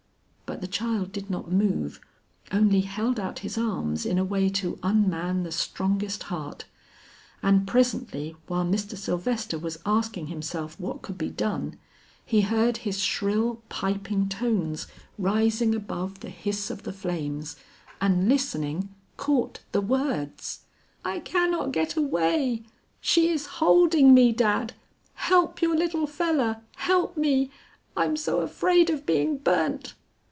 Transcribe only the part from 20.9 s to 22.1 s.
"I cannot get